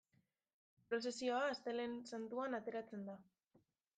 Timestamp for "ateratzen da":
2.61-3.19